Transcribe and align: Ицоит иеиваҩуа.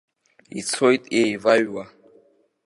Ицоит 0.59 1.03
иеиваҩуа. 1.17 1.83